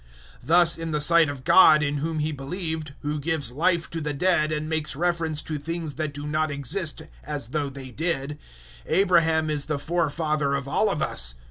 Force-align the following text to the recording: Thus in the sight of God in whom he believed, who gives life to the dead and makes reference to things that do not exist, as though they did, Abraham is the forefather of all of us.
Thus 0.41 0.79
in 0.79 0.89
the 0.89 0.99
sight 0.99 1.29
of 1.29 1.43
God 1.43 1.83
in 1.83 1.97
whom 1.97 2.17
he 2.17 2.31
believed, 2.31 2.95
who 3.03 3.19
gives 3.19 3.51
life 3.51 3.87
to 3.91 4.01
the 4.01 4.15
dead 4.15 4.51
and 4.51 4.67
makes 4.67 4.95
reference 4.95 5.43
to 5.43 5.59
things 5.59 5.93
that 5.93 6.11
do 6.11 6.25
not 6.25 6.49
exist, 6.49 7.03
as 7.23 7.49
though 7.49 7.69
they 7.69 7.91
did, 7.91 8.39
Abraham 8.87 9.51
is 9.51 9.65
the 9.65 9.77
forefather 9.77 10.55
of 10.55 10.67
all 10.67 10.89
of 10.89 11.03
us. 11.03 11.35